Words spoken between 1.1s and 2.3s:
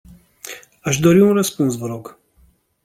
un răspuns, vă rog.